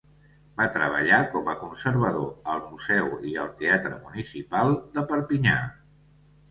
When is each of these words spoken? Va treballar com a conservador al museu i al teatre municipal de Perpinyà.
Va 0.59 0.65
treballar 0.77 1.19
com 1.33 1.51
a 1.53 1.55
conservador 1.65 2.49
al 2.55 2.65
museu 2.73 3.13
i 3.33 3.37
al 3.45 3.55
teatre 3.63 4.01
municipal 4.09 4.77
de 4.99 5.07
Perpinyà. 5.15 5.59